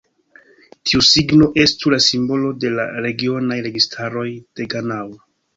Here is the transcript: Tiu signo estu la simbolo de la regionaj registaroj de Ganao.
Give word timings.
Tiu 0.91 1.01
signo 1.09 1.49
estu 1.65 1.93
la 1.95 2.01
simbolo 2.07 2.51
de 2.65 2.73
la 2.79 2.87
regionaj 3.07 3.61
registaroj 3.69 4.29
de 4.41 4.71
Ganao. 4.77 5.17